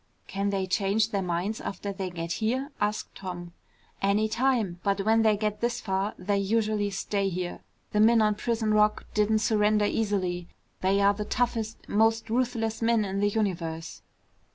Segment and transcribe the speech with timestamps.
[0.25, 3.53] "Can they change their minds after they get here?" asked Tom.
[4.01, 4.79] "Any time.
[4.83, 7.59] But when they get this far, they usually stay here.
[7.91, 10.47] The men on Prison Rock didn't surrender easily.
[10.81, 14.01] They are the toughest, most ruthless men in the universe."